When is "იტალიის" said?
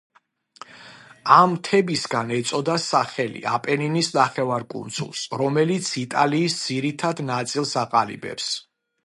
6.07-6.57